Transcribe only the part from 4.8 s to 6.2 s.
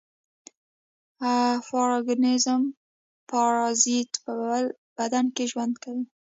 بدن کې ژوند کوي.